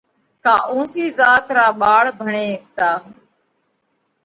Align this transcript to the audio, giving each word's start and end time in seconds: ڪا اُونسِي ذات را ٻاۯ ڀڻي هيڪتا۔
ڪا 0.43 0.55
اُونسِي 0.71 1.05
ذات 1.17 1.45
را 1.57 1.67
ٻاۯ 1.79 2.05
ڀڻي 2.19 2.45
هيڪتا۔ 2.53 2.89